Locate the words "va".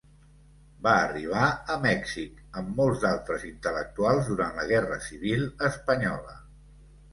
0.85-0.93